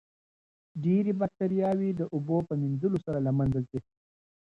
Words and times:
ډېرې 0.83 1.11
باکتریاوې 1.19 1.89
د 1.95 2.01
اوبو 2.13 2.37
په 2.47 2.53
مینځلو 2.61 2.97
سره 3.05 3.19
له 3.25 3.31
منځه 3.37 3.59
ځي. 3.69 3.79